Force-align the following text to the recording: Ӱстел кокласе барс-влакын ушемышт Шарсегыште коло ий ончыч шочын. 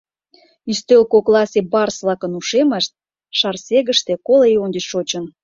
Ӱстел 0.71 1.03
кокласе 1.13 1.59
барс-влакын 1.71 2.31
ушемышт 2.39 2.91
Шарсегыште 3.39 4.13
коло 4.27 4.45
ий 4.53 4.59
ончыч 4.63 4.85
шочын. 4.91 5.25